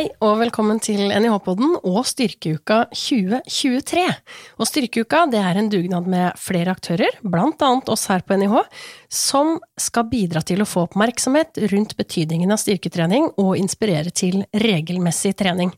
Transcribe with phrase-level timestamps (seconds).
[0.00, 4.04] Hei og velkommen til NIH-podden og Styrkeuka 2023.
[4.56, 8.54] Og Styrkeuka er en dugnad med flere aktører, annet oss her på NIH,
[9.12, 15.34] som skal bidra til å få oppmerksomhet rundt betydningen av styrketrening og inspirere til regelmessig
[15.36, 15.74] trening.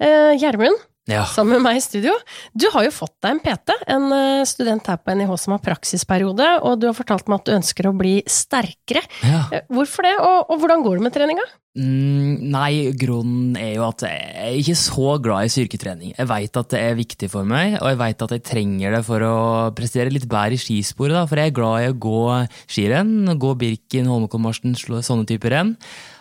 [0.00, 1.24] Eh, Gjermund, Ja.
[1.32, 2.12] sammen med meg i studio.
[2.52, 5.62] Du har jo fått deg en PT, en eh, student her på NIH som har
[5.64, 9.02] praksisperiode, og du har fortalt meg at du ønsker å bli sterkere.
[9.24, 9.46] ja.
[9.52, 11.46] Eh, Hvorfor det, og, og hvordan går det med treninga?
[11.78, 16.14] Mm, nei, grunnen er jo at jeg er ikke så glad i styrketrening.
[16.16, 19.02] Jeg veit at det er viktig for meg, og jeg veit at jeg trenger det
[19.06, 19.36] for å
[19.78, 21.14] prestere litt bedre i skisporet.
[21.14, 22.22] Da, for jeg er glad i å gå
[22.66, 25.76] skirenn, gå Birken, Holmenkollmarsjen, sånne typer renn.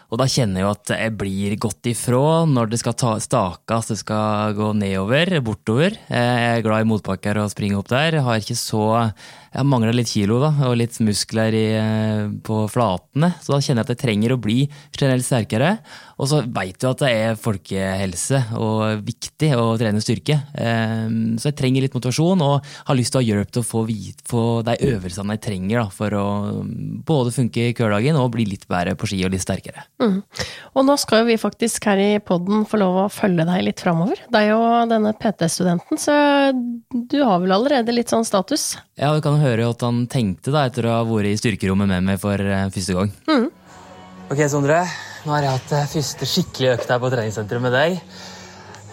[0.08, 3.90] Og da kjenner jeg jo at jeg blir godt ifra når det skal ta, stakes,
[3.92, 5.98] det skal gå nedover, bortover.
[6.08, 8.22] Jeg er glad i motbakker og springe opp der.
[8.24, 8.86] Har ikke så
[9.58, 13.82] Jeg mangler litt kilo da, og litt muskler i, eh, på flatene, så da kjenner
[13.82, 14.58] jeg at jeg trenger å bli
[14.94, 15.80] generelt sterkere.
[16.22, 20.38] Og så veit du at det er folkehelse og viktig å trene styrke.
[20.54, 23.66] Eh, Så jeg trenger litt motivasjon og har lyst til å ha hjelp til å
[23.66, 23.82] få,
[24.28, 26.28] få de øvelsene jeg trenger da, for å
[27.06, 29.88] både funke i hverdagen og bli litt bedre på ski og litt sterkere.
[30.02, 30.22] Mm.
[30.76, 33.82] Og nå skal jo vi faktisk her i podden få lov å følge deg litt
[33.82, 34.22] framover.
[34.30, 36.14] Deg og denne PT-studenten, så
[36.94, 38.76] du har vel allerede litt sånn status?
[38.98, 42.08] Ja, Du kan høre at han tenkte da etter å ha vært i styrkerommet med
[42.08, 43.12] meg for eh, første gang.
[44.32, 44.80] Ok, Sondre.
[45.26, 48.00] Nå har jeg hatt eh, første skikkelig økt her på treningssenteret med deg.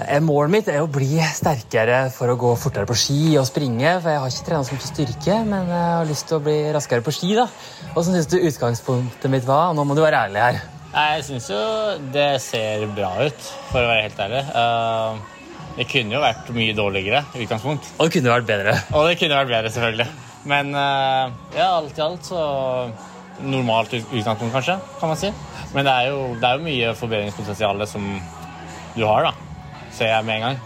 [0.05, 3.97] Eh, Målet mitt er å bli sterkere for å gå fortere på ski og springe.
[4.05, 6.59] For jeg har ikke trent så mye styrke, men jeg har lyst til å bli
[6.77, 7.33] raskere på ski.
[7.41, 7.49] da.
[7.97, 9.73] Åssen syns du utgangspunktet mitt var?
[9.73, 10.61] Nå må du være ærlig her.
[10.95, 11.63] Jeg syns jo
[12.15, 14.45] det ser bra ut, for å være helt ærlig.
[14.53, 15.23] Eh,
[15.77, 17.89] det kunne jo vært mye dårligere i utgangspunkt.
[17.99, 18.75] Og det kunne vært bedre.
[18.95, 20.07] Og det kunne vært bedre, selvfølgelig.
[20.51, 22.43] Men eh, ja, alt i alt så
[23.43, 25.33] normalt ut- utgangspunkt, kanskje, kan man si.
[25.75, 28.05] Men det er jo, det er jo mye forbedringspotensial som
[28.95, 29.33] du har, da.
[29.95, 30.57] Ser jeg med en gang.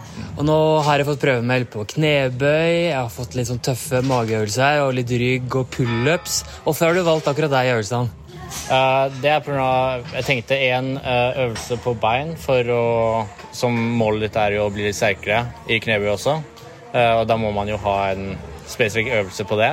[0.41, 3.99] Og nå har jeg fått prøve meg på knebøy, jeg har fått litt sånn tøffe
[4.09, 6.39] mageøvelser og litt rygg og pullups.
[6.65, 8.09] Hvorfor har du valgt akkurat de øvelsene?
[8.49, 12.83] Eh, det er av Jeg tenkte én øvelse på bein, for å,
[13.55, 16.39] som målet ditt er å bli litt sterkere i knebøy også.
[16.93, 18.33] Eh, og da må man jo ha en
[18.69, 19.71] spesifikk øvelse på det.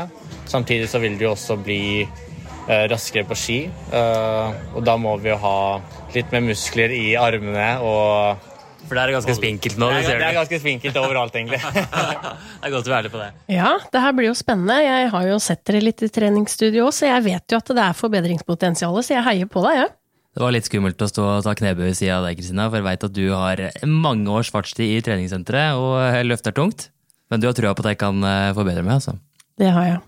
[0.48, 3.58] Samtidig så vil du jo også bli eh, raskere på ski.
[3.92, 5.80] eh, og da må vi jo ha
[6.14, 8.52] litt mer muskler i armene og
[8.86, 9.90] For det er ganske spinkelt nå.
[9.92, 11.60] Det er, ser det er ganske spinkelt overalt, egentlig.
[11.60, 13.28] Det er godt å være ærlig på det.
[13.56, 14.78] Ja, det her blir jo spennende.
[14.84, 17.86] Jeg har jo sett dere litt i treningsstudio òg, så jeg vet jo at det
[17.86, 19.94] er forbedringspotensial, så jeg heier på deg, jeg.
[20.36, 22.76] Det var litt skummelt å stå og ta knebøy ved sida av deg, Kristina, for
[22.76, 25.96] jeg veit at du har mange års fartstid i treningssenteret og
[26.28, 26.90] løfter tungt.
[27.32, 29.16] Men du har trua på at jeg kan eh, forbedre meg, altså.
[29.56, 30.02] Det har jeg.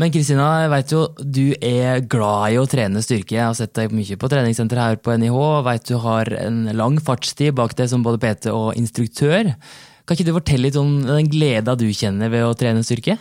[0.00, 3.36] Men Kristina, jeg vet jo du er glad i å trene styrke.
[3.36, 6.62] Jeg har sett deg mye på treningssenteret her på NIH, og vet du har en
[6.78, 9.52] lang fartstid bak deg som både PT og instruktør.
[10.08, 13.18] Kan ikke du fortelle litt om den gleda du kjenner ved å trene styrke?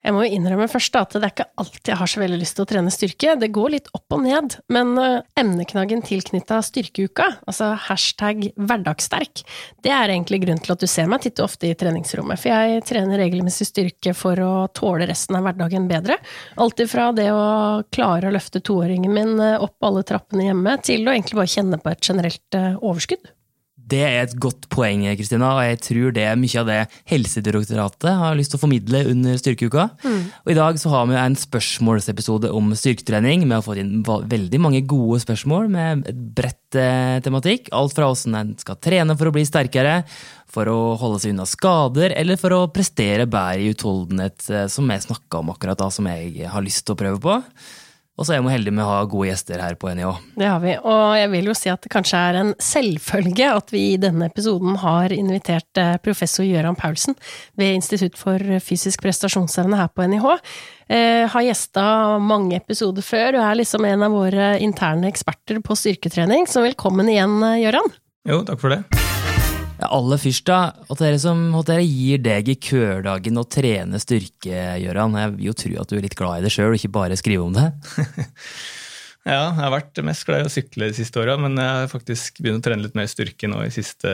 [0.00, 2.56] Jeg må jo innrømme først at det er ikke alltid jeg har så veldig lyst
[2.56, 3.34] til å trene styrke.
[3.36, 4.56] Det går litt opp og ned.
[4.72, 9.42] Men eh, emneknaggen tilknytta styrkeuka, altså hashtag hverdagssterk,
[9.84, 12.40] det er egentlig grunnen til at du ser meg titte ofte i treningsrommet.
[12.40, 16.16] For jeg trener regelmessig styrke for å tåle resten av hverdagen bedre.
[16.60, 17.44] Alt ifra det å
[17.92, 21.82] klare å løfte toåringen min eh, opp alle trappene hjemme, til å egentlig bare kjenne
[21.82, 23.28] på et generelt eh, overskudd.
[23.90, 26.78] Det er et godt poeng, Kristina, og jeg tror det er mye av det
[27.10, 29.86] Helsedirektoratet har lyst til å formidle under styrkeuka.
[30.44, 33.48] Og I dag så har vi en spørsmålsepisode om styrketrening.
[33.48, 37.72] Vi har fått inn veldig mange gode spørsmål med et bredt eh, tematikk.
[37.74, 40.00] Alt fra hvordan en skal trene for å bli sterkere,
[40.50, 44.86] for å holde seg unna skader, eller for å prestere bedre i utholdenhet, eh, som
[44.90, 47.40] jeg snakka om akkurat da, som jeg har lyst til å prøve på.
[48.18, 50.10] Og så er vi heldige med å ha gode gjester her på NIH.
[50.36, 53.72] Det har vi, og jeg vil jo si at det kanskje er en selvfølge at
[53.72, 57.16] vi i denne episoden har invitert eh, professor Gøran Paulsen
[57.60, 60.28] ved Institutt for fysisk prestasjonsevne her på NIH.
[60.92, 61.84] Eh, har gjesta
[62.20, 67.08] mange episoder før og er liksom en av våre interne eksperter på styrketrening, så velkommen
[67.08, 67.88] igjen, eh, Gøran.
[68.28, 69.09] Jo, takk for det.
[69.86, 70.58] Aller først, da.
[70.92, 75.16] At dere, som, at dere gir deg i kørdagen å trene styrke, Gøran.
[75.16, 77.18] Jeg vil jo tro at du er litt glad i det sjøl, og ikke bare
[77.20, 77.70] skrive om det.
[79.20, 81.90] Ja, jeg har vært mest glad i å sykle de siste åra, men jeg har
[81.92, 84.08] faktisk begynt å trene litt mer styrke nå de siste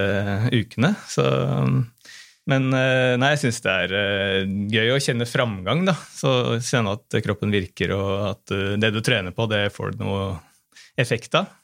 [0.50, 0.90] ukene.
[1.06, 1.22] Så,
[2.50, 5.94] men eh, nei, jeg syns det er eh, gøy å kjenne framgang, da.
[6.10, 10.02] Så kjenne at kroppen virker, og at eh, det du trener på, det får du
[10.02, 10.26] noe
[10.98, 11.54] effekt av.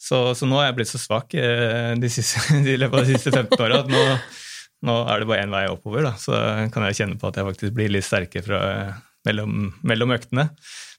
[0.00, 3.34] Så, så nå har jeg blitt så svak eh, de siste, løpet av de siste
[3.34, 4.04] 15 åra at nå,
[4.88, 6.06] nå er det bare én vei oppover.
[6.08, 6.14] Da.
[6.20, 6.38] Så
[6.72, 8.62] kan jeg kjenne på at jeg faktisk blir litt sterkere fra,
[9.28, 10.48] mellom, mellom øktene.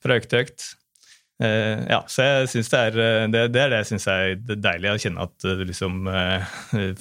[0.04, 0.70] Fra økt til økt.
[1.42, 4.36] Eh, ja, så jeg synes det, er, eh, det, det er det jeg syns er
[4.62, 6.52] deilig, å kjenne at du liksom eh,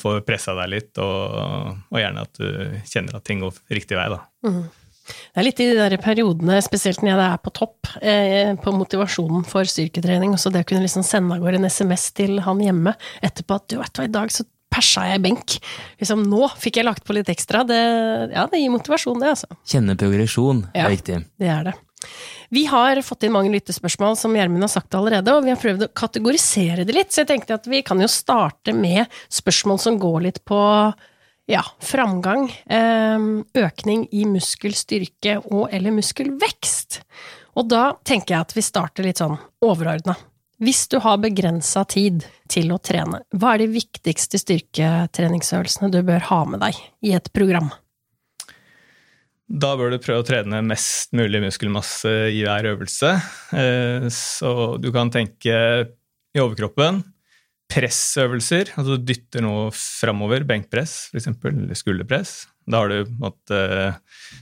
[0.01, 4.07] får pressa deg litt, og, og, gjerne at du kjenner at ting går riktig vei,
[4.15, 4.23] da.
[4.47, 4.63] Mm.
[5.11, 8.75] Det er litt i de der periodene, spesielt når jeg er på topp, eh, på
[8.77, 12.63] motivasjonen for styrketrening, så det å kunne liksom sende av gårde en SMS til han
[12.63, 12.95] hjemme
[13.27, 15.59] etterpå at du vet hva, i dag så persa jeg benk.
[16.01, 17.65] Liksom, nå fikk jeg lagt på litt ekstra.
[17.67, 17.81] Det,
[18.31, 19.51] ja, det gir motivasjon, det, altså.
[19.67, 21.23] Kjenne progresjon er ja, viktig.
[21.43, 21.77] Det er det.
[22.51, 25.87] Vi har fått inn mange lyttespørsmål, som Gjermund har sagt allerede, og vi har prøvd
[25.87, 29.99] å kategorisere det litt, så jeg tenkte at vi kan jo starte med spørsmål som
[30.01, 30.61] går litt på
[31.49, 37.01] ja, framgang, ehm, økning i muskelstyrke og eller muskelvekst.
[37.59, 40.17] Og da tenker jeg at vi starter litt sånn overordna.
[40.61, 46.27] Hvis du har begrensa tid til å trene, hva er de viktigste styrketreningsøvelsene du bør
[46.29, 47.71] ha med deg i et program?
[49.51, 53.17] Da bør du prøve å trene mest mulig muskelmasse i hver øvelse.
[53.57, 55.57] Eh, så du kan tenke
[56.31, 57.01] i overkroppen.
[57.71, 62.33] Pressøvelser, altså du dytter noe framover, benkpress f.eks., eller skulderpress.
[62.71, 63.61] Da har du måtte,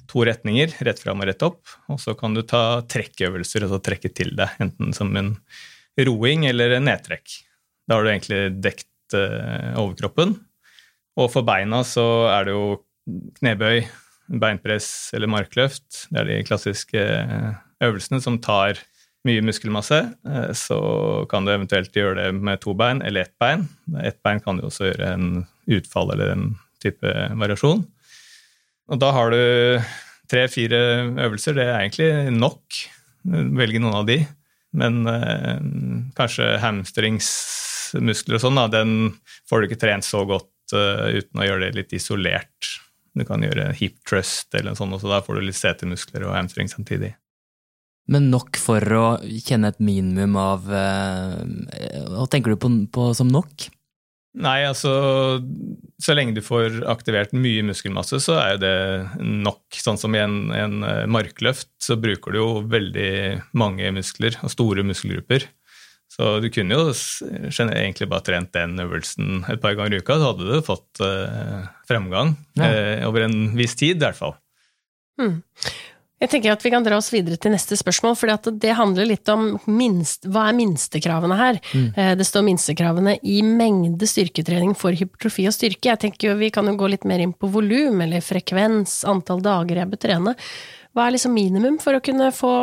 [0.08, 1.60] to retninger, rett fram og rett opp.
[1.92, 5.34] Og så kan du ta trekkøvelser, altså trekke til deg, enten som en
[6.08, 7.38] roing eller en nedtrekk.
[7.88, 10.36] Da har du egentlig dekt eh, overkroppen.
[11.19, 12.66] Og for beina så er det jo
[13.40, 13.82] knebøy,
[14.40, 16.06] beinpress eller markløft.
[16.12, 17.50] Det er de klassiske eh,
[17.84, 18.81] øvelsene som tar
[19.26, 20.00] mye muskelmasse.
[20.29, 20.79] Eh, så
[21.31, 23.67] kan du eventuelt gjøre det med to bein eller ett bein.
[24.05, 25.31] Ett bein kan du også gjøre en
[25.69, 26.50] utfall eller en
[26.82, 27.82] type variasjon.
[28.88, 29.41] Og da har du
[30.31, 30.81] tre-fire
[31.26, 31.56] øvelser.
[31.56, 32.82] Det er egentlig nok.
[33.59, 34.20] Velge noen av de.
[34.79, 35.56] Men eh,
[36.17, 38.94] kanskje hamstringsmuskler og sånn, den
[39.49, 42.75] får du ikke trent så godt uh, uten å gjøre det litt isolert
[43.19, 46.37] du kan gjøre hip trust eller sånt, og så da får du litt setemuskler og
[46.37, 47.15] hamstring samtidig.
[48.08, 49.06] Men nok for å
[49.44, 51.43] kjenne et minimum av eh,
[52.08, 53.69] Hva tenker du på, på som nok?
[54.38, 54.93] Nei, altså
[56.00, 58.75] Så lenge du får aktivert mye muskelmasse, så er jo det
[59.44, 59.62] nok.
[59.75, 63.12] Sånn som i en, en eh, markløft, så bruker du jo veldig
[63.58, 65.49] mange muskler, og store muskelgrupper.
[66.08, 66.93] Så du kunne jo
[67.69, 71.66] egentlig bare trent den øvelsen et par ganger i uka, så hadde du fått eh,
[71.88, 72.69] fremgang ja.
[72.69, 74.38] eh, over en viss tid, i hvert fall.
[75.19, 75.40] Hmm.
[76.19, 79.29] Jeg tenker at Vi kan dra oss videre til neste spørsmål, for det handler litt
[79.31, 81.61] om minst, hva er minstekravene her.
[81.70, 81.87] Mm.
[81.94, 85.93] Eh, det står minstekravene i mengde styrketrening for hypertrofi og styrke.
[85.93, 89.43] Jeg tenker jo Vi kan jo gå litt mer inn på volum eller frekvens, antall
[89.44, 90.35] dager jeg bør trene.
[90.97, 92.55] Hva er liksom minimum for å kunne få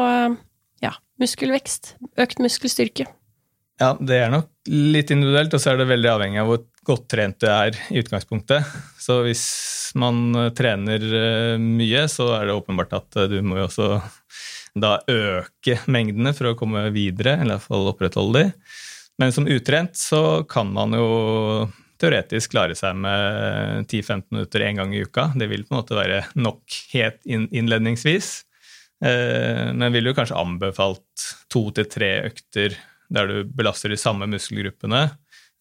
[0.84, 0.92] ja,
[1.22, 3.07] muskelvekst, økt muskelstyrke?
[3.81, 7.07] Ja, det er nok litt individuelt, og så er det veldig avhengig av hvor godt
[7.12, 8.68] trent du er i utgangspunktet.
[9.01, 9.45] Så hvis
[10.00, 13.89] man eh, trener eh, mye, så er det åpenbart at eh, du må jo også
[14.80, 18.72] da øke mengdene for å komme videre, eller i hvert fall opprettholde de.
[19.19, 21.06] Men som utrent så kan man jo
[22.00, 25.30] teoretisk klare seg med 10-15 minutter én gang i uka.
[25.36, 28.33] Det vil på en måte være nok helt innledningsvis.
[29.00, 32.75] Men vil jo kanskje anbefalt to til tre økter
[33.13, 35.10] der du belaster de samme muskelgruppene.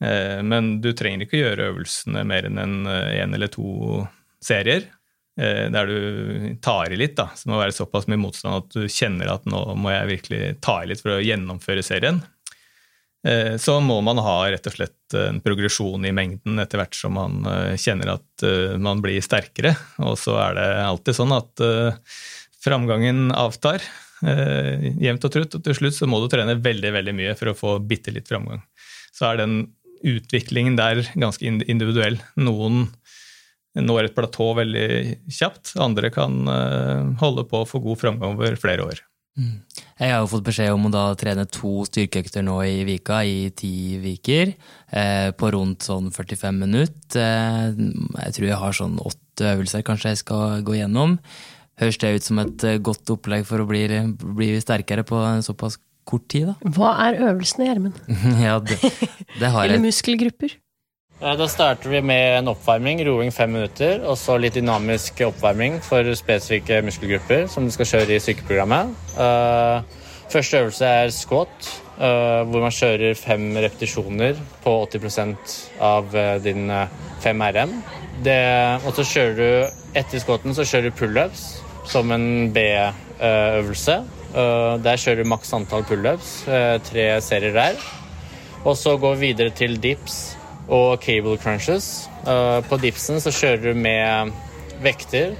[0.03, 4.05] Eh, men du trenger ikke gjøre øvelsene mer enn en, eh, en eller to
[4.43, 4.89] serier.
[5.41, 7.31] Eh, der du tar i litt, da.
[7.35, 10.61] Så det må være såpass mye motstand at du kjenner at nå må jeg virkelig
[10.63, 12.23] ta i litt for å gjennomføre serien.
[13.25, 17.39] Så må man ha rett og slett en progresjon i mengden etter hvert som man
[17.81, 18.45] kjenner at
[18.77, 19.73] man blir sterkere.
[20.05, 21.63] Og så er det alltid sånn at
[22.61, 23.81] framgangen avtar
[24.27, 27.53] eh, jevnt og trutt, og til slutt så må du trene veldig veldig mye for
[27.53, 28.63] å få bitte litt framgang.
[29.15, 29.59] Så er den
[30.05, 32.19] utviklingen der ganske individuell.
[32.37, 32.89] Noen
[33.75, 34.89] når et platå veldig
[35.35, 39.03] kjapt, andre kan eh, holde på å få god framgang over flere år.
[39.35, 39.55] Mm.
[39.99, 43.49] Jeg har jo fått beskjed om å da trene to styrkeøkter nå i vika i
[43.57, 44.53] ti uker.
[44.95, 47.19] Eh, på rundt sånn 45 minutter.
[47.19, 47.83] Eh,
[48.29, 51.19] jeg tror jeg har sånn åtte øvelser kanskje jeg skal gå gjennom.
[51.83, 53.83] Høres det ut som et eh, godt opplegg for å bli,
[54.23, 56.75] bli sterkere på såpass kort tid, da?
[56.77, 57.99] Hva er øvelsene, Gjermund?
[58.47, 58.79] ja, det,
[59.41, 60.61] det har Eller muskelgrupper?
[61.25, 66.11] Da starter vi med en oppvarming, roing fem minutter, og så litt dynamisk oppvarming for
[66.19, 68.93] spesifikke muskelgrupper som du skal kjøre i styrkeprogrammet.
[69.25, 70.05] Eh,
[70.35, 76.15] første øvelse er squat, eh, hvor man kjører fem repetisjoner på 80% av
[76.45, 76.69] din
[77.25, 77.77] 5 RM.
[78.23, 78.41] Det,
[78.85, 84.03] og så kjører du etter squaten så kjører du pullups som en B-øvelse.
[84.35, 87.77] Eh, der kjører du maks antall pullups, eh, tre serier der.
[88.65, 90.37] Og så går vi videre til dips
[90.69, 92.09] og cable crunches.
[92.27, 94.33] Eh, på dipsen så kjører du med
[94.83, 95.37] vekter,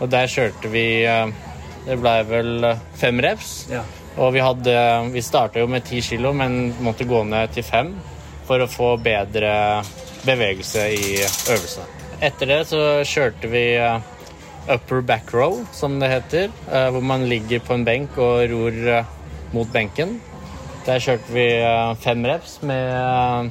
[0.00, 1.06] og der kjørte vi
[1.80, 3.66] Det ble vel fem reps.
[3.70, 3.80] Ja.
[4.18, 4.74] Og vi, hadde,
[5.14, 7.94] vi starta jo med ti kilo, men måtte gå ned til fem
[8.44, 9.80] for å få bedre
[10.26, 11.86] bevegelse i øvelsene.
[12.20, 13.64] Etter det så kjørte vi
[14.68, 18.78] upper back row, som det heter, eh, hvor man ligger på en benk og ror
[18.96, 19.16] eh,
[19.54, 20.18] mot benken.
[20.86, 21.46] Der kjørte vi
[22.00, 23.50] fem reps med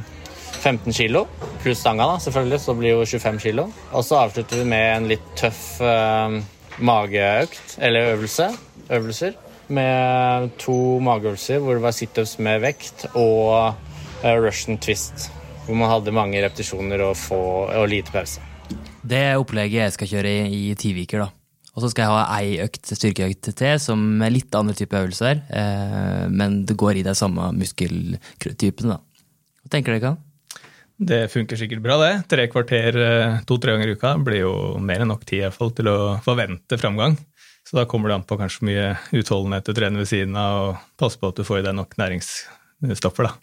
[0.60, 1.28] 15 kilo,
[1.62, 3.68] pluss stanga, da, selvfølgelig, så blir jo 25 kilo.
[3.94, 5.78] Og så avslutter vi med en litt tøff
[6.80, 8.50] mageøkt, eller øvelse,
[8.90, 9.38] øvelser
[9.70, 13.76] med to mageøvelser hvor det var situps med vekt og
[14.24, 15.30] Russian twist.
[15.66, 18.49] Hvor man hadde mange repetisjoner og, få, og lite pause.
[19.04, 21.30] Det opplegget jeg skal kjøre i, i ti uker, da.
[21.78, 25.44] Og så skal jeg ha ei økt, styrkeøkt til, som er litt andre type øvelser.
[25.48, 29.00] Eh, men det går i de samme muskeltypene, da.
[29.64, 30.18] Hva tenker dere?
[31.00, 32.12] Det funker sikkert bra, det.
[32.32, 34.54] Tre kvarter eh, to-tre ganger i uka blir jo
[34.84, 37.16] mer enn nok tid fall, til å forvente framgang.
[37.64, 41.00] Så da kommer det an på kanskje mye utholdenhet du trener ved siden av, og
[41.00, 43.30] passe på at du får i deg nok næringsstoffer.
[43.30, 43.38] da.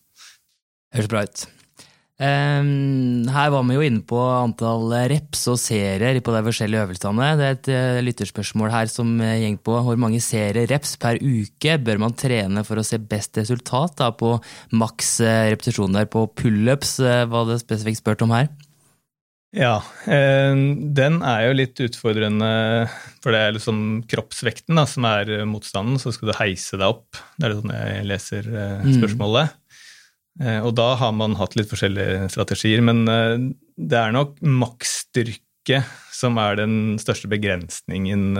[0.98, 1.46] Høres bra ut.
[2.16, 7.26] Um, her var vi jo inne på antall reps og serier på de forskjellige øvelsene.
[7.37, 11.20] Det er et uh, lytterspørsmål her som gjeng går på hvor mange serier reps per
[11.20, 14.38] uke bør man trene for å se best resultat da, på
[14.73, 18.49] maks uh, repetisjoner på pullups, var det spesifikt spurt om her.
[19.56, 20.52] Ja, eh,
[20.96, 22.49] den er jo litt utfordrende,
[23.25, 23.78] for det er liksom
[24.11, 26.00] kroppsvekten da, som er motstanden.
[26.02, 27.20] Så skal du heise deg opp.
[27.38, 28.90] Det er sånn jeg leser eh, mm.
[28.99, 29.54] spørsmålet.
[29.54, 29.65] Mm.
[30.37, 35.81] Og da har man hatt litt forskjellige strategier, men det er nok maksstyrke
[36.12, 38.37] som er den største begrensningen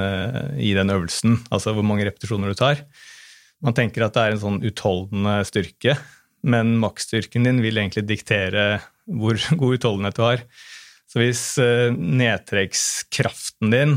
[0.61, 1.39] i den øvelsen.
[1.49, 2.83] Altså hvor mange repetisjoner du tar.
[3.65, 5.97] Man tenker at det er en sånn utholdende styrke,
[6.45, 8.67] men maksstyrken din vil egentlig diktere
[9.09, 10.45] hvor god utholdenhet du har.
[11.09, 11.43] Så hvis
[11.97, 13.97] nedtrekkskraften din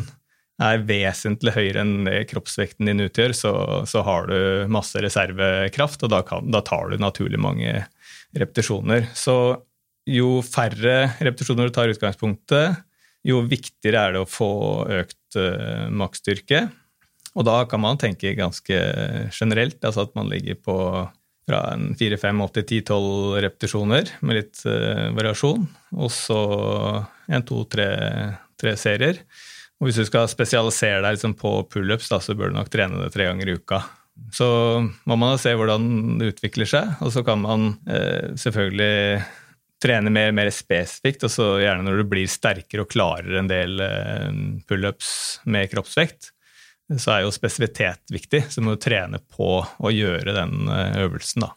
[0.60, 3.54] er vesentlig høyere enn det kroppsvekten din utgjør, så,
[3.88, 7.78] så har du masse reservekraft, og da, kan, da, tar du naturlig mange
[8.36, 9.08] repetisjoner.
[9.16, 9.36] Så
[10.10, 12.84] jo færre repetisjoner du tar i utgangspunktet,
[13.28, 14.52] jo viktigere er det å få
[15.00, 16.68] økt uh, maksstyrke.
[17.38, 18.78] Og da kan man tenke ganske
[19.36, 20.78] generelt, altså at man ligger på
[21.50, 25.66] fra en 4-5-8-10-12 repetisjoner med litt uh, variasjon.
[25.98, 26.42] Og så
[27.30, 27.88] en, to, tre,
[28.60, 29.24] tre, serier.
[29.80, 33.14] Og hvis du skal spesialisere deg liksom på pullups, så bør du nok trene det
[33.16, 33.84] tre ganger i uka.
[34.36, 34.48] Så
[35.08, 39.22] må man se hvordan det utvikler seg, og så kan man eh, selvfølgelig
[39.80, 43.80] trene mer, mer spesifikt, og så gjerne når du blir sterkere og klarer en del
[43.86, 44.28] eh,
[44.68, 45.14] pullups
[45.48, 46.34] med kroppsvekt
[46.98, 48.46] så er jo spesifitet viktig.
[48.50, 51.54] Så du må trene på å gjøre den eh, øvelsen, da.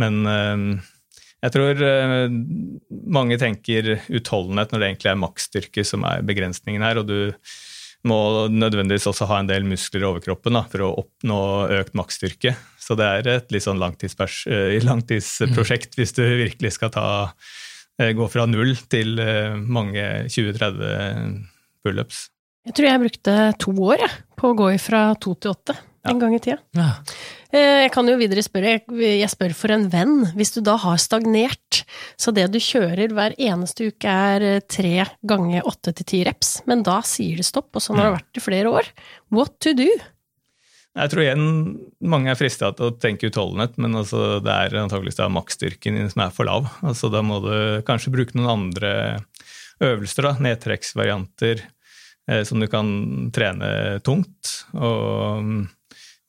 [0.00, 0.90] Men eh,
[1.40, 2.26] jeg tror eh,
[3.16, 6.96] mange tenker utholdenhet når det egentlig er maksstyrke som er begrensningen her.
[7.00, 7.18] og du
[8.08, 11.40] må nødvendigvis også ha en del muskler i overkroppen da, for å oppnå
[11.80, 12.50] økt maksstyrke.
[12.80, 17.06] Så det er et litt sånn langtidsprosjekt hvis du virkelig skal ta,
[18.00, 19.20] gå fra null til
[19.68, 20.00] mange
[20.32, 21.44] 20-30
[21.84, 22.32] pullups.
[22.64, 25.76] Jeg tror jeg brukte to år jeg, på å gå fra to til åtte
[26.08, 26.58] en gang i tida.
[26.76, 26.90] Ja.
[27.50, 31.00] Eh, jeg kan jo videre spørre, jeg spør for en venn, hvis du da har
[31.02, 31.82] stagnert,
[32.20, 36.60] så det du kjører hver eneste uke er eh, tre ganger åtte til ti reps,
[36.70, 38.18] men da sier det stopp, og sånn har det mm.
[38.20, 38.90] vært i flere år.
[39.34, 39.90] What to do?
[41.00, 41.50] Jeg tror igjen
[42.02, 46.32] mange er frista til å tenke utholdenhet, men altså det er antakeligvis maksstyrken som er
[46.34, 46.66] for lav.
[46.82, 47.52] Altså da må du
[47.86, 48.94] kanskje bruke noen andre
[49.80, 51.62] øvelser, da, nedtrekksvarianter
[52.30, 52.88] Eh, som du kan
[53.34, 54.66] trene tungt.
[54.72, 55.46] Og,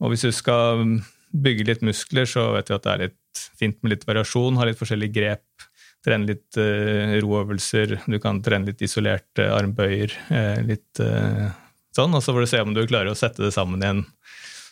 [0.01, 0.97] og, hvis du skal
[1.31, 4.67] bygge litt muskler, så vet du at det er litt fint med litt variasjon, ha
[4.67, 5.67] litt forskjellige grep.
[6.01, 10.15] Trene litt uh, roøvelser, du kan trene litt isolerte armbøyer.
[10.31, 11.51] Uh, litt uh,
[11.95, 14.03] sånn, og så får du se om du klarer å sette det sammen igjen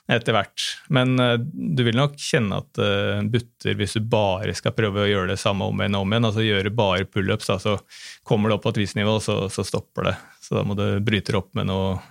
[0.10, 0.66] etter hvert.
[0.90, 5.36] Men du vil nok kjenne at uh, butter, hvis du bare skal prøve å gjøre
[5.36, 7.78] det samme om igjen og om igjen, altså gjøre bare pullups, så
[8.26, 10.18] kommer det opp på et visst nivå, så, så, stopper det.
[10.42, 12.02] Så da må du bryte det opp med noen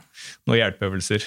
[0.46, 1.26] noe hjelpeøvelser.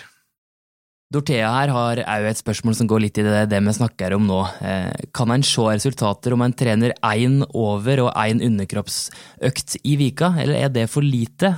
[1.11, 4.29] Dorthea her har òg et spørsmål som går litt i det, det vi snakker om
[4.29, 4.39] nå.
[4.63, 10.31] Eh, kan en se resultater om en trener én over- og én underkroppsøkt i vika,
[10.39, 11.51] eller er det for lite?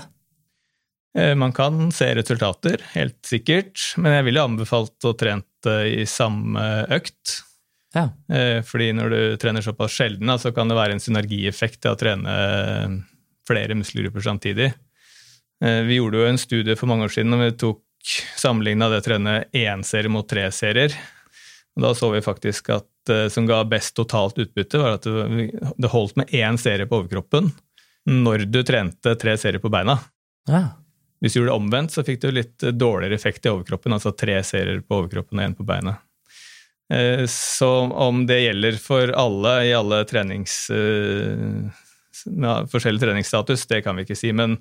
[1.13, 5.45] Eh, man kan se resultater, helt sikkert, men jeg ville anbefalt å trene
[5.85, 7.43] i samme økt.
[7.93, 8.09] Ja.
[8.33, 11.99] Eh, fordi når du trener såpass sjelden, så kan det være en synergieffekt til å
[11.99, 13.05] trene
[13.45, 14.73] flere muskelgrupper samtidig.
[15.61, 17.82] Vi gjorde jo en studie for mange år siden og vi tok
[18.37, 20.95] sammenligna det å trene én serie mot tre serier.
[21.77, 25.91] Og da så vi faktisk at det som ga best totalt utbytte, var at det
[25.91, 27.51] holdt med én serie på overkroppen
[28.09, 29.97] når du trente tre serier på beina.
[30.49, 30.65] Ja.
[31.23, 34.41] Hvis du gjorde det omvendt, så fikk du litt dårligere effekt i overkroppen, altså tre
[34.43, 35.97] serier på overkroppen og én på beina.
[36.91, 40.67] Eh, så om det gjelder for alle i alle trenings...
[42.23, 44.29] Ja, forskjellig treningsstatus, det kan vi ikke si.
[44.35, 44.53] Men,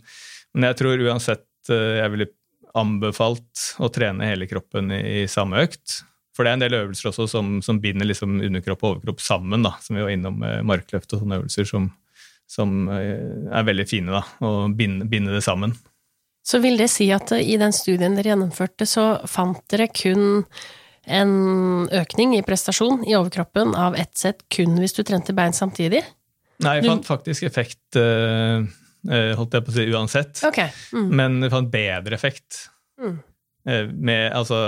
[0.54, 2.26] men jeg tror uansett jeg ville
[2.78, 6.00] anbefalt å trene hele kroppen i, i samme økt.
[6.32, 9.64] For det er en del øvelser også som, som binder liksom underkropp og overkropp sammen,
[9.66, 11.90] da, som vi var innom med markløft og sånne øvelser som,
[12.48, 14.14] som er veldig fine.
[14.14, 15.76] da, Å binde, binde det sammen.
[16.42, 20.42] Så vil det si at i den studien dere gjennomførte, så fant dere kun
[21.02, 21.32] en
[21.90, 26.02] økning i prestasjon i overkroppen av ett sett kun hvis du trente bein samtidig?
[26.62, 28.62] Nei, jeg fant faktisk effekt uh,
[29.02, 30.42] holdt jeg på å si uansett.
[30.46, 30.70] Okay.
[30.94, 31.08] Mm.
[31.18, 32.68] Men jeg fant bedre effekt.
[33.02, 33.16] Mm.
[33.66, 34.58] Uh, med altså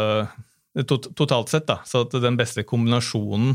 [0.88, 1.78] tot, Totalt sett, da.
[1.86, 3.54] Så den beste kombinasjonen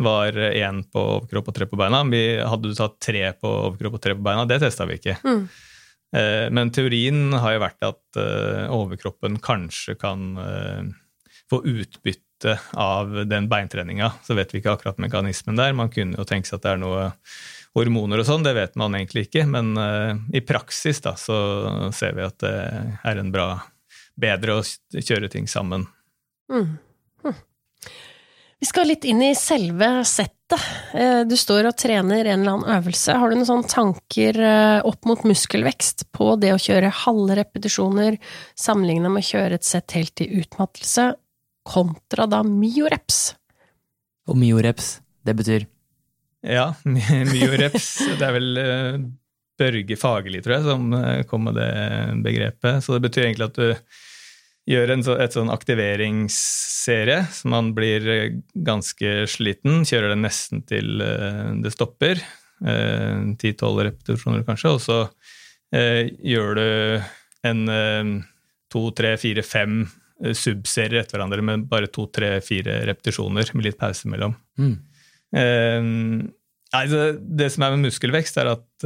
[0.00, 2.02] var én på overkropp og tre på beina.
[2.08, 5.16] Vi hadde du tatt tre på overkropp og tre på beina, det testa vi ikke.
[5.24, 5.42] Mm.
[6.16, 10.88] Eh, men teorien har jo vært at eh, overkroppen kanskje kan eh,
[11.50, 14.12] få utbytte av den beintreninga.
[14.26, 15.76] Så vet vi ikke akkurat mekanismen der.
[15.76, 17.10] Man kunne jo tenke seg at det er noe
[17.76, 19.44] hormoner og sånn, det vet man egentlig ikke.
[19.46, 19.74] Men
[20.34, 21.36] i praksis da, så
[21.94, 22.54] ser vi at det
[23.06, 23.52] er en bra
[24.20, 24.64] Bedre å
[25.00, 25.86] kjøre ting sammen.
[26.52, 26.76] Mm.
[27.24, 27.36] Hm.
[28.60, 30.66] Vi skal litt inn i selve settet.
[30.92, 33.16] Eh, du står og trener en eller annen øvelse.
[33.16, 38.18] Har du noen sånne tanker eh, opp mot muskelvekst på det å kjøre halve repetisjoner
[38.58, 41.12] sammenlignet med å kjøre et sett helt i utmattelse,
[41.70, 43.22] kontra da myoreps?
[44.28, 45.68] Og myoreps, det betyr?
[46.46, 49.00] Ja, myoreps, det er vel eh,
[49.60, 50.94] Børge Fagerli, tror jeg, som
[51.28, 51.72] kom med det
[52.24, 52.80] begrepet.
[52.84, 58.08] Så det betyr egentlig at du gjør en så, et sånn aktiveringsserie, så man blir
[58.08, 59.84] eh, ganske sliten.
[59.88, 61.04] Kjører det nesten til
[61.60, 62.24] det stopper.
[62.64, 64.76] Eh, ti-tolv repetisjoner, kanskje.
[64.76, 65.02] Og så
[65.70, 66.62] gjør du
[67.46, 67.60] en
[68.74, 69.84] to, tre, fire, fem
[70.34, 74.34] subserier etter hverandre med bare to, tre, fire repetisjoner med litt pause mellom.
[74.58, 74.74] Mm.
[76.70, 78.84] Nei, det, som er med muskelvekst, er at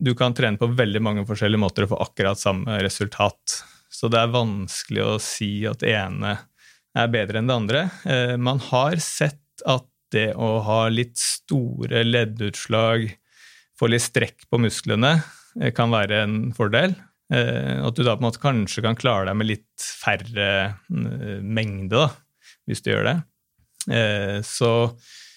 [0.00, 3.58] du kan trene på veldig mange forskjellige måter og få akkurat samme resultat.
[3.92, 6.36] Så det er vanskelig å si at det ene
[6.96, 7.82] er bedre enn det andre.
[8.06, 13.08] Uh, man har sett at det å ha litt store leddutslag,
[13.76, 16.96] få litt strekk på musklene, uh, kan være en fordel.
[17.26, 20.76] At du da på en måte kanskje kan klare deg med litt færre
[21.42, 22.04] mengde, da,
[22.70, 23.14] hvis du gjør det.
[24.46, 24.68] Så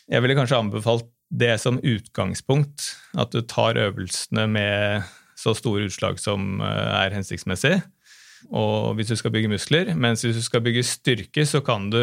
[0.06, 5.08] jeg ville kanskje anbefalt det som utgangspunkt, at du tar øvelsene med
[5.40, 7.78] så store utslag som er hensiktsmessig.
[8.56, 12.00] Og hvis du skal bygge muskler, mens hvis du skal bygge styrke, så kan du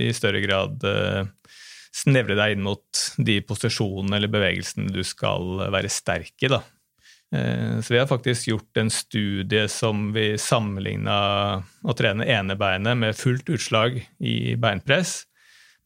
[0.00, 1.28] i større grad eh,
[1.96, 6.50] snevre deg inn mot de posisjonene eller bevegelsene du skal være sterk i.
[6.52, 6.62] Da.
[7.34, 11.18] Eh, så vi har faktisk gjort en studie som vi sammenligna
[11.84, 15.24] å trene ene beinet med fullt utslag i beinpress,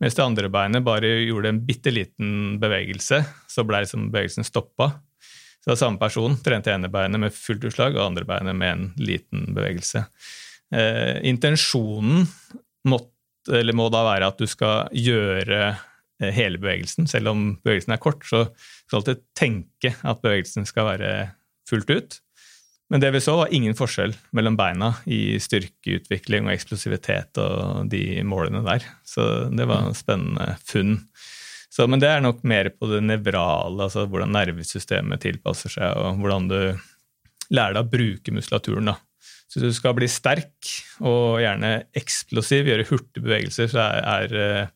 [0.01, 4.95] mens det andre beinet bare gjorde en bitte liten bevegelse, så ble liksom bevegelsen stoppa.
[5.61, 8.73] Så det var samme person trente ene beinet med fullt utslag og andre beinet med
[8.73, 10.07] en liten bevegelse.
[10.73, 12.25] Eh, intensjonen
[12.89, 17.11] måtte, må da være at du skal gjøre eh, hele bevegelsen.
[17.11, 21.13] Selv om bevegelsen er kort, så skal du alltid tenke at bevegelsen skal være
[21.69, 22.21] fullt ut.
[22.91, 28.23] Men det vi så, var ingen forskjell mellom beina i styrkeutvikling og eksplosivitet og de
[28.27, 28.87] målene der.
[29.07, 30.97] Så det var en spennende funn.
[31.71, 36.19] Så, men det er nok mer på det nevrale, altså hvordan nervesystemet tilpasser seg, og
[36.19, 36.59] hvordan du
[37.55, 38.91] lærer deg å bruke muskulaturen.
[38.91, 38.97] da.
[39.51, 44.67] Så du skal bli sterk og gjerne eksplosiv, gjøre hurtige bevegelser, så er, er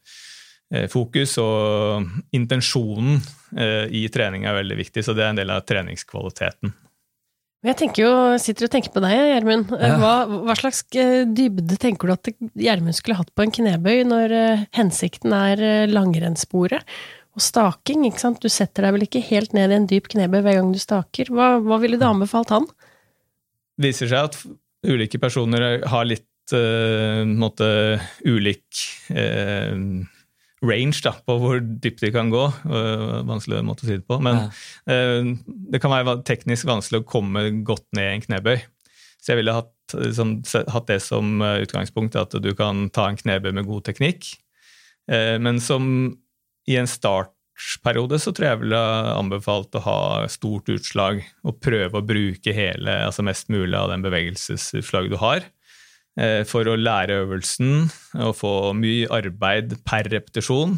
[0.71, 3.19] eh, fokus og intensjonen
[3.59, 5.03] eh, i trening er veldig viktig.
[5.03, 6.75] Så det er en del av treningskvaliteten.
[7.65, 9.71] Jeg tenker jo, sitter og tenker på deg, Gjermund.
[9.73, 12.29] Hva, hva, slags eh, dybde tenker du at
[12.61, 16.85] Gjermund skulle hatt på en knebøy, når uh, hensikten er uh, langrennssporet
[17.35, 18.05] og staking?
[18.05, 18.45] ikke sant?
[18.45, 21.33] Du setter deg vel ikke helt ned i en dyp knebøy hver gang du staker.
[21.33, 22.69] Hva, hva ville du anbefalt han?
[23.81, 24.37] Det viser seg at
[24.85, 27.71] ulike personer har litt uh, måte,
[28.29, 28.85] ulik
[30.65, 32.45] range da, på hvor dypt de kan gå.
[33.29, 34.19] vanskelig måte å si det på.
[34.25, 34.49] Men ja.
[34.91, 35.31] uh,
[35.73, 38.57] det kan være teknisk vanskelig å komme godt ned i en knebøy.
[39.21, 40.37] Så jeg ville hatt, liksom,
[40.73, 44.35] hatt det som utgangspunkt, at du kan ta en knebøy med god teknikk.
[45.09, 45.87] Men som
[46.69, 48.83] i en startperiode så tror jeg jeg ville
[49.15, 49.99] anbefalt å ha
[50.33, 55.49] stort utslag og prøve å bruke hele, altså mest mulig av den bevegelsesutslaget du har.
[56.15, 57.89] Eh, for å lære øvelsen
[58.23, 60.77] og få mye arbeid per repetisjon.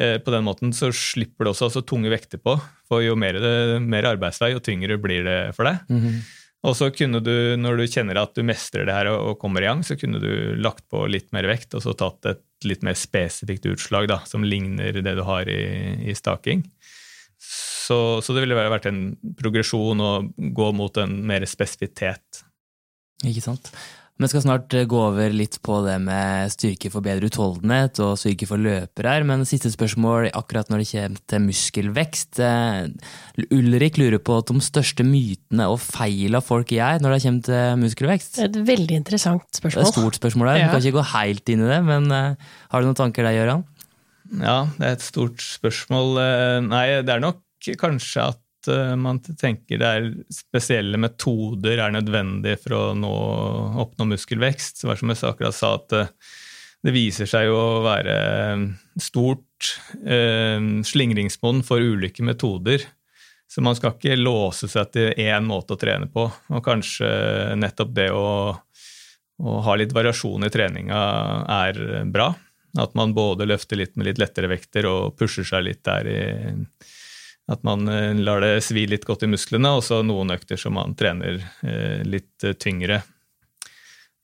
[0.00, 2.54] Eh, på den måten så slipper du også altså tunge vekter på,
[2.86, 5.82] for jo mer, det, mer arbeidsvei, jo tyngre blir det for deg.
[5.90, 6.20] Mm -hmm.
[6.62, 9.66] Og så kunne du, når du kjenner at du mestrer det her og, kommer i
[9.66, 12.94] gang, så kunne du lagt på litt mer vekt og så tatt et litt mer
[12.94, 16.62] spesifikt utslag da, som ligner det du har i, i staking.
[17.40, 22.44] Så, så, det ville vært en progresjon å gå mot en mer spesifitet.
[23.24, 23.72] Ikke sant.
[24.20, 28.18] Vi skal snart eh, gå over litt på det med styrke for bedre utholdenhet og
[28.20, 32.40] styrke for løpere her, men siste spørsmål akkurat når det kommer til muskelvekst.
[32.44, 37.80] Eh, Ulrik lurer på de største mytene og feila folk gjør når det kommer til
[37.86, 38.36] muskelvekst.
[38.36, 39.78] Det er Et veldig interessant spørsmål.
[39.78, 42.12] Det er et stort spørsmål her, Du kan ikke gå helt inn i det, men
[42.12, 43.64] eh, har du noen tanker der, Gøran?
[44.36, 46.20] Ja, det er et stort spørsmål.
[46.68, 47.40] Nei, det er nok
[47.80, 53.14] kanskje at Eh, man tenker det er spesielle metoder er nødvendig for å nå,
[53.84, 54.82] oppnå muskelvekst.
[54.82, 58.64] Det var som jeg akkurat sa, at det, eh, viser seg å være eh,
[59.00, 62.84] stort eh, slingringsmonn for ulike metoder.
[63.50, 66.28] Så man skal ikke låse seg til én måte å trene på.
[66.54, 67.08] Og kanskje
[67.58, 71.00] nettopp det å, å ha litt variasjon i treninga
[71.50, 72.28] er bra.
[72.78, 76.20] At man både løfter litt med litt lettere vekter og pusher seg litt der i
[77.50, 80.76] at man eh, lar det svi litt godt i musklene, og så noen økter som
[80.78, 83.00] man trener eh, litt eh, tyngre.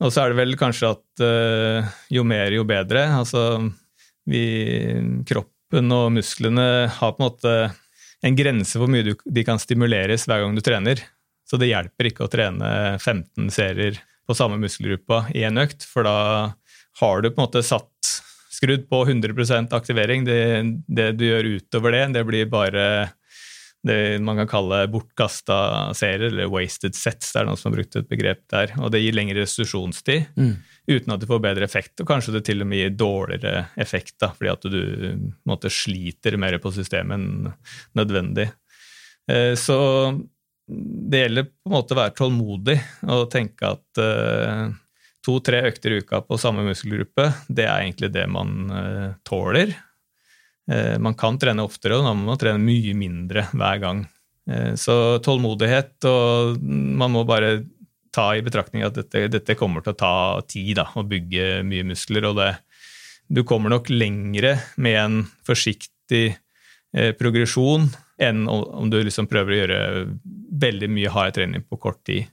[0.05, 1.23] Og så er det vel kanskje at
[2.13, 3.07] jo mer, jo bedre.
[3.17, 3.63] Altså
[4.29, 4.43] vi,
[5.25, 6.67] kroppen og musklene
[6.99, 7.55] har på en måte
[8.21, 11.01] en grense hvor mye de kan stimuleres hver gang du trener.
[11.49, 13.97] Så det hjelper ikke å trene 15 serier
[14.29, 16.19] på samme muskelgruppa i en økt, for da
[17.01, 18.17] har du på en måte satt
[18.57, 20.27] skrudd på 100% aktivering.
[20.27, 20.41] Det,
[20.89, 22.87] det, du gjør utover det, det blir bare
[23.87, 25.57] det man kan kalle bortkasta
[25.95, 27.31] serier, eller wasted sets.
[27.33, 28.73] Det er noen som har brukt et begrep der.
[28.81, 30.55] Og det gir lengre restitusjonstid mm.
[30.91, 31.95] uten at du får bedre effekt.
[32.03, 34.81] Og kanskje det til og med gir dårligere effekt, da, fordi at du
[35.47, 37.53] måte, sliter mer på systemet enn
[37.99, 38.49] nødvendig.
[39.31, 39.79] Eh, så
[40.67, 42.77] det gjelder på en måte å være tålmodig
[43.15, 44.67] og tenke at uh,
[45.27, 49.75] to-tre økter i uka på samme muskelgruppe, det er egentlig det man uh, tåler.
[50.71, 54.05] Uh, man kan trene oftere, og da må man trene mye mindre hver gang.
[54.51, 57.59] Uh, så tålmodighet, og man må bare
[58.15, 60.15] ta i betraktning at dette, dette kommer til å ta
[60.49, 62.31] tid da, å bygge mye muskler.
[62.31, 62.53] og det,
[63.29, 66.39] Du kommer nok lengre med en forsiktig
[67.19, 69.81] progresjon enn om du liksom prøver å gjøre
[70.63, 72.31] veldig mye hard trening på kort tid.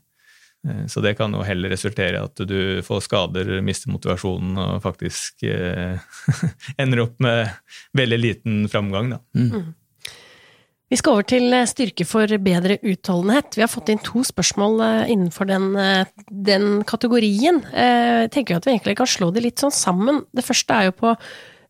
[0.68, 4.82] Eh, så det kan jo heller resultere i at du får skader, mister motivasjonen og
[4.84, 6.00] faktisk eh,
[6.82, 7.50] ender opp med
[7.98, 9.16] veldig liten framgang.
[9.16, 9.24] Da.
[9.38, 9.50] Mm.
[9.54, 9.72] mm.
[10.92, 13.58] Vi skal over til eh, styrke for bedre utholdenhet.
[13.58, 15.72] Vi har fått inn to spørsmål eh, innenfor den,
[16.30, 17.64] den kategorien.
[17.74, 20.24] Jeg tenker at vi egentlig kan slå de litt sånn sammen.
[20.32, 21.18] Det første er jo på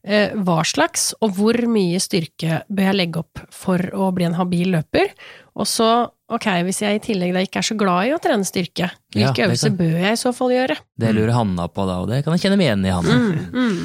[0.04, 4.74] hva slags og hvor mye styrke bør jeg legge opp for å bli en habil
[4.76, 5.14] løper?
[5.56, 5.88] Og så
[6.34, 9.44] Ok, hvis jeg i tillegg da ikke er så glad i å trene styrke, hvilke
[9.44, 10.78] ja, øvelser bør jeg i så fall gjøre?
[10.98, 13.18] Det lurer Hanna på da, og det kan jeg kjenne meg igjen i, Hanna.
[13.20, 13.84] Mm, mm.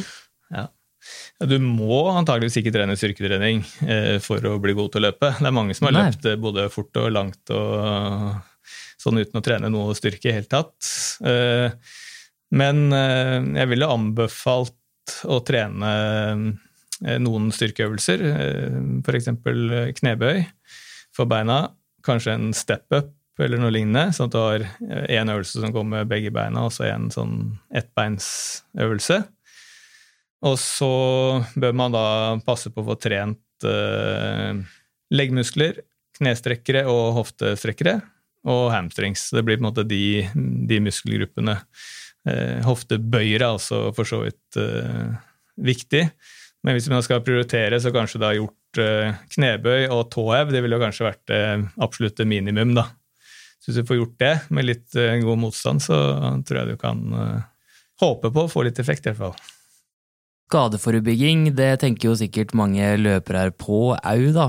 [0.57, 0.65] Ja.
[1.45, 5.35] Du må antageligvis ikke trene styrketrening eh, for å bli god til å løpe.
[5.37, 6.07] Det er mange som har Nei.
[6.09, 10.49] løpt eh, både fort og langt og sånn uten å trene noe styrke i hele
[10.49, 10.89] tatt.
[11.21, 11.69] Eh,
[12.57, 14.78] men eh, jeg ville anbefalt
[15.29, 15.93] å trene
[17.05, 19.31] eh, noen styrkeøvelser, eh, f.eks.
[20.01, 20.43] knebøy
[21.17, 21.69] for beina
[22.07, 24.65] kanskje en step-up eller noe lignende, sånn at du har
[25.15, 27.37] én øvelse som går med begge beina, og så en sånn
[27.79, 29.21] ettbeinsøvelse.
[30.49, 30.93] Og så
[31.59, 32.07] bør man da
[32.47, 34.59] passe på å få trent eh,
[35.15, 35.83] leggmuskler,
[36.19, 38.01] knestrekkere og hoftestrekkere,
[38.49, 39.29] og hamstrings.
[39.35, 40.03] Det blir på en måte de,
[40.71, 41.59] de muskelgruppene.
[42.27, 45.15] Eh, hoftebøyere er altså for så vidt eh,
[45.63, 46.05] viktig,
[46.67, 50.53] men hvis man skal prioritere, så kanskje da gjort Eh, knebøy og tåhev.
[50.53, 51.43] Det ville jo kanskje vært det
[51.83, 52.85] absolutte minimum, da.
[53.59, 55.97] Så hvis du får gjort det med litt god motstand, så
[56.47, 57.01] tror jeg du kan
[57.99, 59.58] håpe på å få litt effekt, i hvert fall.
[60.49, 64.47] Skadeforebygging, det tenker jo sikkert mange løpere på au, da,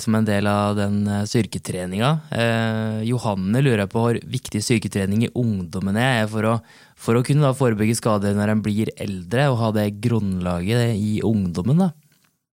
[0.00, 2.12] som en del av den styrketreninga.
[2.32, 6.54] Eh, Johanne lurer på hvor viktig styrketrening i ungdommen er for å,
[6.96, 11.84] for å kunne forebygge skader når en blir eldre, og ha det grunnlaget i ungdommen.
[11.84, 11.92] da.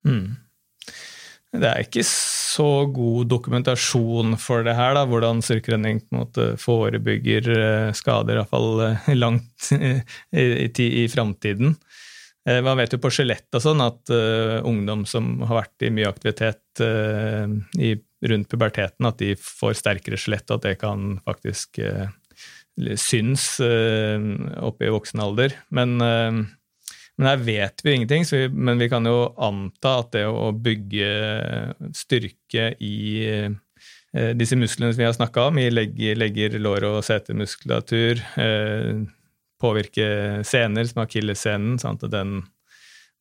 [0.04, 0.36] Mm.
[1.50, 6.04] Det er ikke så god dokumentasjon for det her, da, hvordan styrkeredning
[6.62, 9.96] forebygger eh, skader, iallfall eh, langt i,
[10.68, 11.74] i, i framtiden.
[12.50, 15.92] Eh, man vet jo på skjelett og sånn at uh, ungdom som har vært i
[15.94, 17.46] mye aktivitet uh,
[17.78, 17.94] i,
[18.26, 22.08] rundt puberteten, at de får sterkere skjelett, og at det kan faktisk uh,
[22.98, 25.52] synes oppe i voksen alder.
[25.76, 30.54] Men men her vet vi ingenting, vi, men vi kan jo anta at det å
[30.56, 31.10] bygge
[31.92, 32.94] styrke i
[34.40, 38.24] disse musklene som vi har snakka om, i legger, legger lår- og setemuskulatur,
[39.60, 40.08] påvirke
[40.48, 42.40] scener, som akillessenen, sånn at den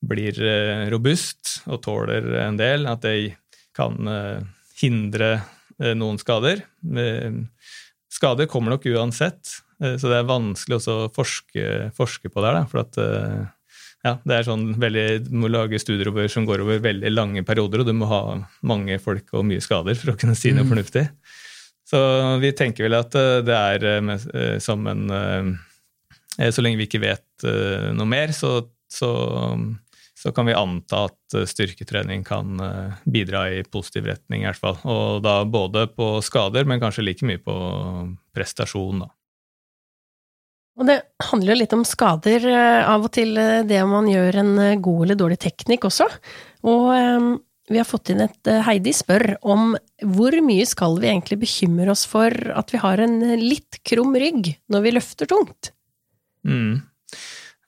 [0.06, 2.86] blir eh, robust og tåler en del.
[2.86, 3.36] At det
[3.76, 4.40] kan eh,
[4.80, 5.32] hindre
[5.80, 6.62] eh, noen skader.
[8.08, 12.54] Skader kommer nok uansett, så det er vanskelig også å forske, forske på det.
[12.56, 12.96] her, for at
[14.02, 17.44] ja, det er sånn veldig, Du må lage studier over, som går over veldig lange
[17.46, 18.22] perioder, og du må ha
[18.66, 20.72] mange folk og mye skader for å kunne si noe Mm.
[20.72, 21.04] fornuftig.
[21.86, 22.00] Så
[22.42, 23.12] vi tenker vel at
[23.46, 25.04] det er som en
[26.38, 29.10] Så lenge vi ikke vet eh, noe mer, så, så,
[30.14, 34.60] så kan vi anta at eh, styrketrening kan eh, bidra i positiv retning, i hvert
[34.62, 34.78] fall.
[34.86, 37.56] Og da både på skader, men kanskje like mye på
[38.36, 39.10] prestasjon, da.
[40.78, 44.10] Og det handler jo litt om skader, eh, av og til eh, det om man
[44.10, 46.06] gjør en eh, god eller dårlig teknikk også.
[46.70, 47.30] Og eh,
[47.68, 49.72] vi har fått inn et eh, Heidi spør om
[50.14, 54.14] hvor mye skal vi egentlig bekymre oss for at vi har en eh, litt krum
[54.18, 55.72] rygg når vi løfter tungt?
[56.48, 56.78] Mm.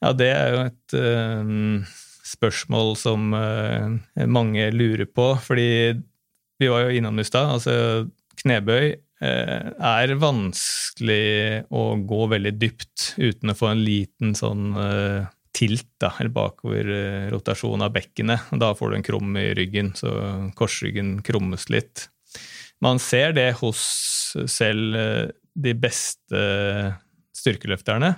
[0.01, 1.99] Ja, det er jo et uh,
[2.31, 5.99] spørsmål som uh, mange lurer på, fordi
[6.61, 7.57] vi var jo innom i stad.
[7.59, 7.75] Altså,
[8.41, 14.73] knebøy uh, er vanskelig å gå veldig dypt uten å få en liten sånn
[15.57, 18.53] tilt, da, eller bakover-rotasjon av bekkenet.
[18.63, 20.15] Da får du en krum i ryggen, så
[20.57, 22.07] korsryggen krummes litt.
[22.81, 23.83] Man ser det hos
[24.49, 24.95] selv
[25.59, 26.45] de beste
[27.37, 28.15] styrkeløfterne.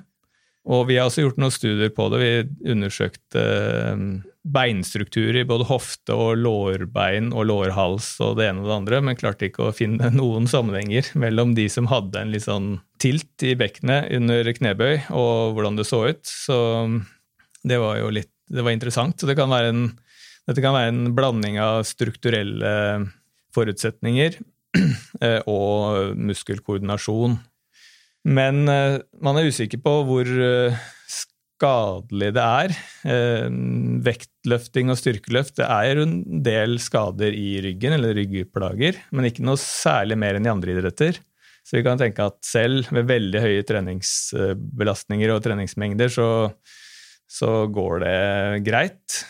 [0.70, 2.20] Og vi har også gjort noen studier på det.
[2.22, 8.68] Vi undersøkte beinstrukturer beinstruktur i både hofte og lårbein og lårhals og det ene og
[8.68, 12.48] det andre, men klarte ikke å finne noen sammenhenger mellom de som hadde en litt
[12.48, 12.72] sånn
[13.02, 16.22] tilt i bekkenet under knebøy, og hvordan det så ut.
[16.26, 16.58] Så
[17.62, 19.16] det var jo litt det var interessant.
[19.16, 19.84] Så det kan være en,
[20.50, 22.72] dette kan være en blanding av strukturelle
[23.54, 24.36] forutsetninger
[25.24, 27.38] eh, og muskelkoordinasjon.
[28.28, 30.76] Men eh, man er usikker på hvor eh,
[31.10, 32.74] skadelig det er.
[33.08, 33.48] Eh,
[34.06, 39.60] Vektløfting og styrkeløft det er en del skader i ryggen, eller ryggplager, men ikke noe
[39.60, 41.18] særlig mer enn i andre idretter.
[41.62, 46.26] Så vi kan tenke at selv ved veldig høye treningsbelastninger og treningsmengder, så,
[47.30, 48.16] så går det
[48.66, 49.20] greit.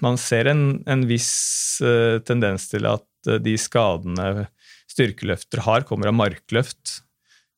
[0.00, 1.76] Man ser en, en viss
[2.24, 3.04] tendens til at
[3.44, 4.46] de skadene
[4.88, 7.02] styrkeløfter har, kommer av markløft.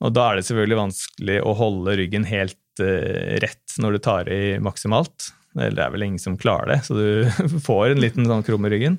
[0.05, 4.31] Og da er det selvfølgelig vanskelig å holde ryggen helt uh, rett når du tar
[4.33, 5.31] i maksimalt.
[5.55, 8.67] Eller det er vel ingen som klarer det, så du får en liten sånn krum
[8.69, 8.99] i ryggen.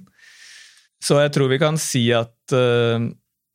[1.04, 2.98] Så jeg tror vi kan si at uh,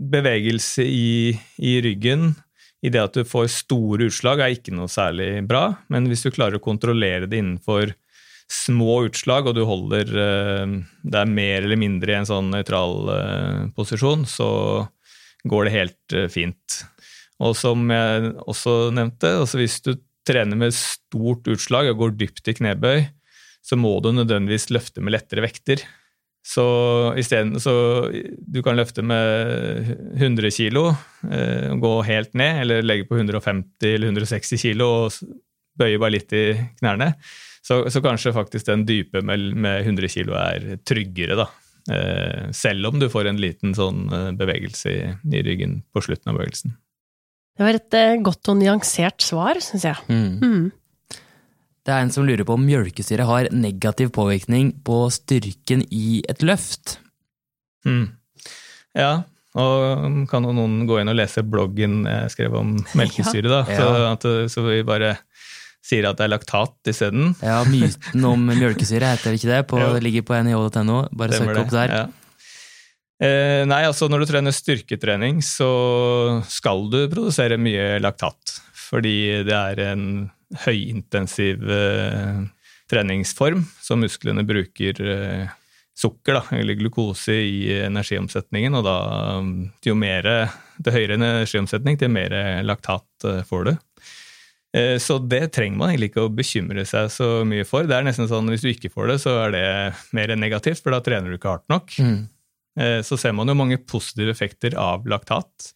[0.01, 2.35] bevegelse i, i ryggen,
[2.81, 5.67] i det at du får store utslag, er ikke noe særlig bra.
[5.93, 7.93] Men hvis du klarer å kontrollere det innenfor
[8.51, 10.73] små utslag, og du holder eh,
[11.05, 13.13] det er mer eller mindre i en sånn nøytral
[13.77, 14.49] posisjon, så
[15.45, 16.81] går det helt fint.
[17.41, 19.95] Og som jeg også nevnte, altså hvis du
[20.29, 23.07] trener med stort utslag og går dypt i knebøy,
[23.65, 25.83] så må du nødvendigvis løfte med lettere vekter.
[26.47, 26.65] Så
[27.21, 28.09] stedet, så
[28.49, 30.89] Du kan løfte med 100 kilo,
[31.31, 35.13] eh, gå helt ned, eller legge på 150 eller 160 kilo og
[35.79, 36.45] bøye bare litt i
[36.81, 37.15] knærne.
[37.63, 41.47] Så, så kanskje faktisk den dype med, med 100 kilo er tryggere, da.
[41.93, 45.01] Eh, selv om du får en liten sånn eh, bevegelse i,
[45.37, 46.80] i ryggen på slutten av bevegelsen.
[47.61, 50.01] Det var et eh, godt og nyansert svar, syns jeg.
[50.09, 50.39] Mm.
[50.41, 51.19] Mm.
[51.85, 56.41] Det er en som lurer på om mjølkesyre har negativ påvirkning på styrken i et
[56.41, 56.97] løft.
[57.85, 58.07] Mm.
[58.97, 59.11] Ja,
[59.61, 63.61] og kan jo noen gå inn og lese bloggen jeg skrev om melkesyre, da.
[63.69, 64.25] Så, at,
[64.57, 65.19] så vi bare
[65.85, 67.35] sier at det er laktat isteden.
[67.45, 69.61] Ja, myten om mjølkesyre heter det ikke det?
[69.69, 71.03] På, ligger på NIH.no.
[71.13, 71.93] Bare søk opp der.
[71.93, 72.09] Ja.
[73.21, 75.71] Eh, nei, altså når du trener styrketrening, så
[76.49, 78.57] skal du produsere mye laktat.
[78.91, 80.05] Fordi det er en
[80.65, 82.41] høyintensiv eh,
[82.91, 85.53] treningsform, så musklene bruker eh,
[86.01, 88.81] sukker, da, eller glukose, i energiomsetningen.
[88.81, 88.97] Og da,
[89.85, 90.33] jo mer,
[90.81, 92.33] til høyere energiomsetning, til mer
[92.65, 93.75] laktat får du.
[95.03, 97.85] Så det trenger man egentlig ikke å bekymre seg så mye for.
[97.91, 99.65] Det er nesten sånn Hvis du ikke får det, så er det
[100.17, 101.97] mer negativt, for da trener du ikke hardt nok.
[101.99, 102.21] Mm.
[102.81, 105.73] Eh, så ser man jo mange positive effekter av laktat.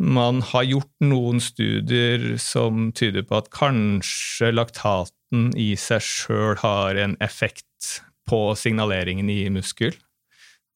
[0.00, 6.98] Man har gjort noen studier som tyder på at kanskje laktaten i seg sjøl har
[6.98, 9.94] en effekt på signaleringen i muskel.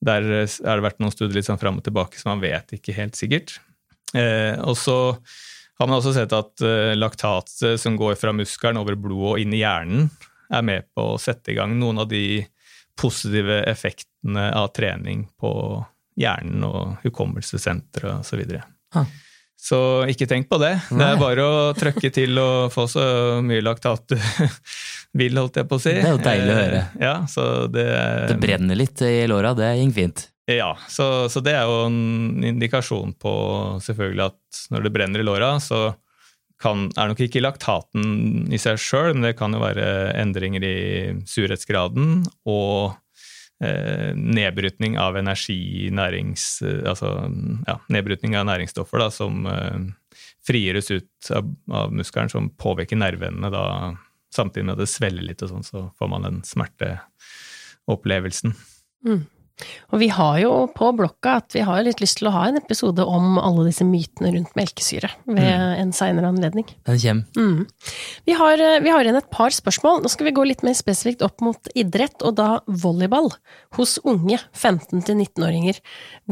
[0.04, 2.76] Der eh, har det vært noen studier litt sånn fram og tilbake, så man vet
[2.76, 3.58] ikke helt sikkert.
[4.14, 4.98] Eh, og så
[5.80, 9.42] har man også sett at eh, laktat eh, som går fra muskelen over blodet og
[9.42, 10.10] inn i hjernen,
[10.54, 12.44] er med på å sette i gang noen av de
[13.00, 15.52] positive effektene av trening på
[16.20, 18.28] hjernen og hukommelsessenteret osv.
[18.28, 18.64] Så, videre.
[18.94, 19.08] Ah.
[19.58, 19.78] så
[20.10, 20.74] ikke tenk på det.
[20.90, 23.06] Det er bare å trøkke til og få så
[23.42, 24.16] mye laktat du
[25.18, 25.96] vil, holdt jeg på å si.
[25.96, 26.84] Det er jo deilig å høre.
[26.84, 27.88] Eh, Ja, så det,
[28.30, 30.28] Det brenner litt i låra, det gikk fint.
[30.50, 33.34] Ja, så, så det er jo en indikasjon på
[33.82, 35.86] selvfølgelig at når det brenner i låra, så
[36.64, 38.04] kan, er nok ikke laktaten
[38.52, 39.86] i seg sjøl, men det kan jo være
[40.20, 40.76] endringer i
[41.28, 42.94] surhetsgraden og
[43.64, 47.08] eh, nedbrytning av energi, nærings, eh, altså,
[47.68, 49.78] ja, nedbrytning av næringsstoffer da, som eh,
[50.48, 51.44] frigjøres ut av,
[51.82, 53.64] av muskelen, som påvirker nerveendene da,
[54.34, 58.50] samtidig med at det svelger litt, og sånn, så får man den smerteopplevelsen.
[59.94, 62.58] Og vi har jo på blokka at vi har litt lyst til å ha en
[62.58, 66.66] episode om alle disse mytene rundt melkesyre ved en seinere anledning.
[66.88, 67.24] Den kommer.
[67.38, 67.60] Mm.
[68.26, 70.02] Vi, har, eh, vi har igjen et par spørsmål.
[70.02, 73.30] Nå skal vi gå litt mer spesifikt opp mot idrett, og da volleyball
[73.78, 75.78] hos unge 15-19-åringer.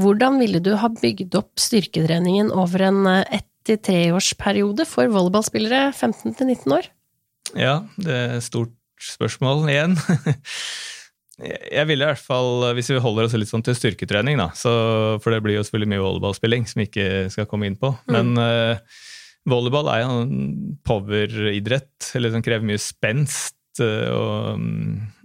[0.03, 5.93] Hvordan ville du ha bygd opp styrketreningen over en eh, ett- til treårsperiode for volleyballspillere
[5.95, 6.89] 15-19 år?
[7.55, 9.95] Ja, det er et stort spørsmål igjen.
[11.41, 14.73] Jeg ville i hvert fall, hvis vi holder oss litt sånn til styrketrening, da, så,
[15.25, 17.89] for det blir jo selvfølgelig mye volleyballspilling som vi ikke skal komme inn på.
[18.13, 18.77] Men uh,
[19.49, 24.61] volleyball er jo en poweridrett, eller som krever mye spenst eh, og,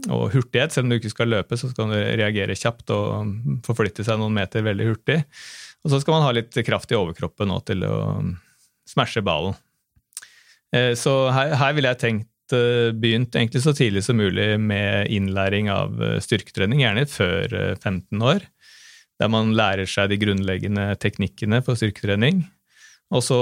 [0.08, 0.74] og hurtighet.
[0.74, 4.39] Selv om du ikke skal løpe, så skal du reagere kjapt og forflytte seg noen
[4.39, 5.20] meter veldig hurtig.
[5.84, 7.98] Og så skal man ha litt kraft i overkroppen nå til å
[8.88, 9.60] smashe ballen.
[10.74, 15.71] Eh, Så her, her ville jeg tenkt begynt egentlig så tidlig som mulig med innlæring
[15.73, 18.45] av eh, styrketrening, gjerne før eh, 15 år.
[19.17, 22.43] Der man lærer seg de grunnleggende teknikkene for styrketrening.
[23.15, 23.39] Og så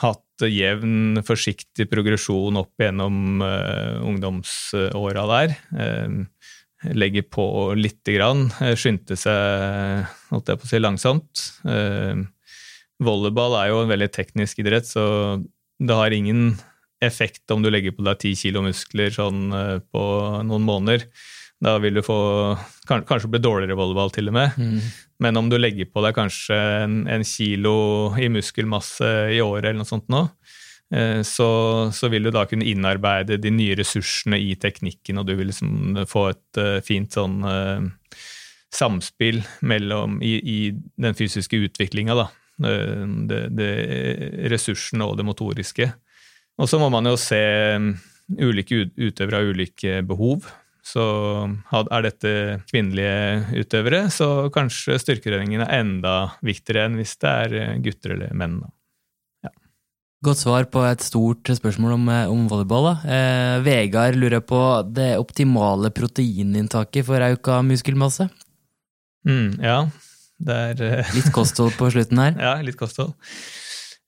[0.00, 5.54] hatt jevn, forsiktig progresjon opp gjennom uh, ungdomsåra der.
[5.70, 7.46] Uh, legge på
[7.78, 8.48] lite grann.
[8.76, 11.44] skyndte seg, holdt jeg på å si, langsomt.
[11.66, 12.26] Uh,
[13.02, 15.04] volleyball er jo en veldig teknisk idrett, så
[15.82, 16.54] det har ingen
[17.02, 20.04] effekt om du legger på deg ti kilo muskler sånn eh, på
[20.46, 21.06] noen måneder.
[21.64, 22.18] Da vil du få
[22.84, 24.56] Kanskje bli dårligere volleyball, til og med.
[25.24, 29.80] Men om du legger på deg kanskje en, en kilo i muskelmasse i året eller
[29.80, 30.26] noe sånt nå,
[30.92, 31.48] eh, så,
[31.94, 36.04] så vil du da kunne innarbeide de nye ressursene i teknikken, og du vil liksom
[36.10, 37.40] få et eh, fint sånn
[38.74, 40.58] samspill mellom, i, i
[41.00, 42.28] den fysiske utviklinga, da.
[42.54, 43.70] Det, det,
[44.52, 45.88] ressursene og det motoriske.
[46.60, 47.40] Og så må man jo se
[47.80, 47.88] mm,
[48.38, 50.46] ulike utøvere av ulike behov.
[50.84, 51.02] Så
[51.72, 52.30] er dette
[52.68, 56.14] kvinnelige utøvere, så kanskje styrketreningen er enda
[56.44, 58.58] viktigere enn hvis det er eh, gutter eller menn.
[59.46, 59.52] Ja.
[60.28, 62.90] Godt svar på et stort spørsmål om, eh, om volleyball.
[63.00, 64.60] Eh, Vegard lurer på
[64.92, 68.28] det optimale proteininntaket for auka muskelmasse.
[69.24, 69.78] Mm, ja,
[70.44, 72.36] det er eh, Litt kosthold på slutten her.
[72.44, 73.16] Ja, litt kosthold.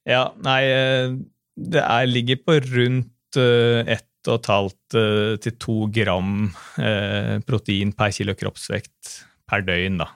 [0.07, 1.17] Ja, nei, eh,
[1.57, 6.49] det er, ligger på rundt uh, ett og et halvt eh, til to gram
[6.83, 9.13] eh, protein per kilo kroppsvekt
[9.47, 10.09] per døgn, da.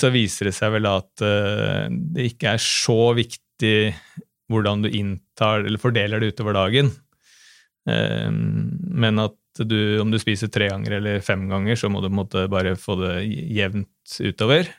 [0.00, 3.74] Så viser det seg vel at det ikke er så viktig
[4.48, 6.88] hvordan du inntar eller fordeler det utover dagen,
[7.84, 12.48] men at du, om du spiser tre ganger eller fem ganger, så må du måtte
[12.48, 14.72] bare få det jevnt utover.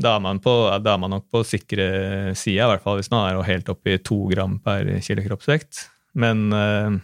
[0.00, 0.52] Da er man, på,
[0.82, 1.86] da er man nok på sikre
[2.34, 5.84] sida, i hvert fall hvis man er helt oppi to gram per kilo kroppsvekt.
[6.18, 6.96] Men eh,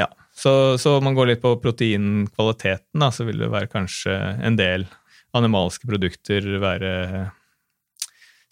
[0.00, 4.56] ja, så, så man går litt på proteinkvaliteten, da, så vil det være kanskje en
[4.60, 4.88] del
[5.34, 6.92] animalske produkter være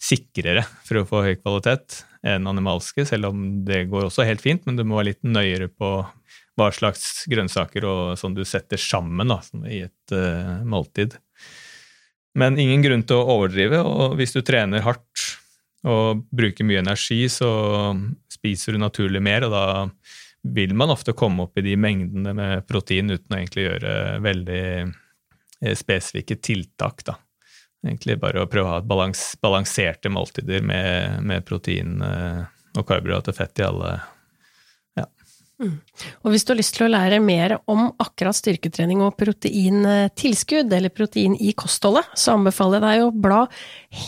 [0.03, 4.63] sikrere for å få høy kvalitet enn animalske, selv om det går også helt fint,
[4.67, 5.95] men du må være litt nøyere på
[6.59, 11.17] hva slags grønnsaker og sånn du setter sammen da, sånn i et uh, måltid.
[12.39, 15.27] Men ingen grunn til å overdrive, og hvis du trener hardt
[15.83, 17.49] og bruker mye energi, så
[18.31, 19.65] spiser du naturlig mer, og da
[20.43, 23.93] vil man ofte komme opp i de mengdene med protein uten å egentlig gjøre
[24.23, 27.17] veldig eh, spesifikke tiltak, da.
[27.83, 33.29] Egentlig bare å prøve å ha balans, balanserte måltider med, med protein eh, og karbohydrat
[33.31, 33.93] og fett i alle
[35.61, 40.93] Og hvis du har lyst til å lære mer om akkurat styrketrening og proteintilskudd, eller
[40.93, 43.41] protein i kostholdet, så anbefaler jeg deg å bla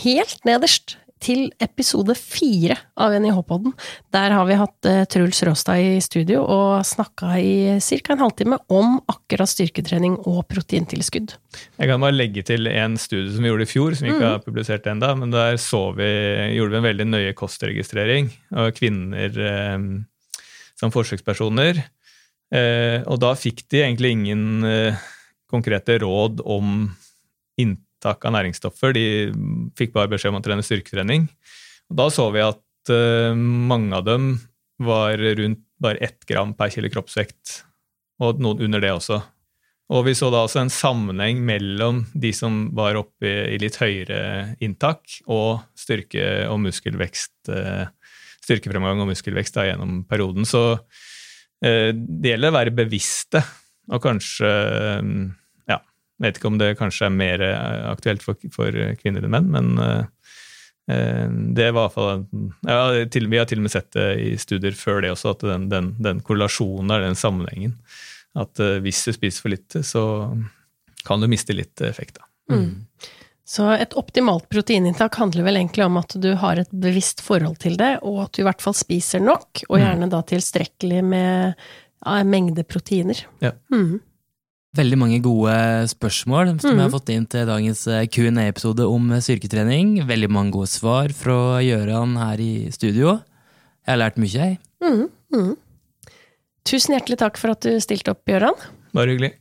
[0.02, 3.72] helt nederst til episode fire av NIH-podden.
[4.12, 8.12] Der har vi hatt eh, Truls Råstad i studio og snakka i ca.
[8.12, 11.32] en halvtime om akkurat styrketrening og proteintilskudd.
[11.80, 14.34] Jeg kan bare legge til en studie som vi gjorde i fjor, som vi ikke
[14.34, 16.10] har publisert enda, men der så vi,
[16.58, 19.88] gjorde vi en veldig nøye kostregistrering av kvinner eh,
[20.78, 21.80] som forsøkspersoner.
[22.54, 25.06] Eh, og da fikk de egentlig ingen eh,
[25.50, 26.90] konkrete råd om
[27.60, 28.94] inntak av næringsstoffer.
[28.96, 29.06] De
[29.78, 31.28] fikk bare beskjed om å trene styrketrening.
[31.90, 34.34] Og da så vi at uh, mange av dem
[34.82, 37.60] var rundt bare ett gram per kilo kroppsvekt,
[38.22, 39.20] og noen under det også.
[39.92, 44.56] Og vi så da også en sammenheng mellom de som var oppe i litt høyere
[44.64, 47.86] inntak, og styrke- og muskelvekst, uh,
[48.46, 50.48] styrkefremgang og muskelvekst da, gjennom perioden.
[50.48, 50.64] Så
[51.60, 53.44] eh, det gjelder å være bevisste,
[53.92, 54.48] og kanskje
[55.70, 55.76] Ja,
[56.22, 57.44] vet ikke om det kanskje er mer
[57.92, 60.08] aktuelt for, for kvinner enn menn, men
[60.90, 62.26] Eh, det var i hvert fall
[62.62, 65.42] ja, til, Vi har til og med sett det i studier før det også, at
[65.48, 67.74] den, den, den korrelasjonen er den sammenhengen.
[68.38, 70.04] At eh, hvis du spiser for lite, så
[71.06, 72.20] kan du miste litt effekt.
[72.50, 72.86] Mm.
[73.46, 77.76] Så et optimalt proteininntak handler vel egentlig om at du har et bevisst forhold til
[77.78, 82.16] det, og at du i hvert fall spiser nok, og gjerne da tilstrekkelig med ja,
[82.26, 83.22] mengde proteiner.
[83.44, 83.54] Ja.
[83.70, 84.00] Mm.
[84.76, 85.54] Veldig mange gode
[85.88, 86.74] spørsmål som mm.
[86.74, 89.94] jeg har fått inn til dagens eh, Q&A-episode om eh, styrketrening.
[90.10, 93.14] Veldig mange gode svar fra Gjøran her i studio.
[93.86, 94.58] Jeg har lært mye, jeg.
[94.82, 95.06] Mm.
[95.32, 95.54] Mm.
[96.66, 98.58] Tusen hjertelig takk for at du stilte opp, Gjøran.
[98.96, 99.36] Bare hyggelig.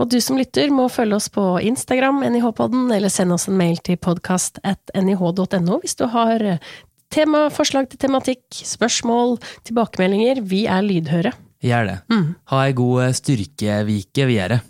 [0.00, 3.76] Og du som lytter, må følge oss på Instagram, NIH-podden, eller send oss en mail
[3.84, 6.72] til podkast.nih.no hvis du har eh,
[7.12, 9.36] tema, forslag til tematikk, spørsmål,
[9.68, 10.40] tilbakemeldinger.
[10.40, 11.36] Vi er lydhøre.
[11.60, 12.00] Gjør det.
[12.08, 12.26] Mm.
[12.48, 14.62] Ha ei god styrkevike videre.